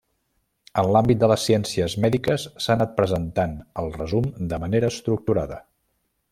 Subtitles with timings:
[0.83, 5.65] En l'àmbit de les ciències mèdiques s'ha anat presentant el resum de manera estructurada.